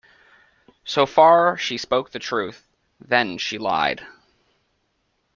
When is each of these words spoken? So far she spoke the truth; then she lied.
So 0.83 1.05
far 1.05 1.57
she 1.59 1.77
spoke 1.77 2.09
the 2.09 2.17
truth; 2.17 2.67
then 2.99 3.37
she 3.37 3.59
lied. 3.59 4.03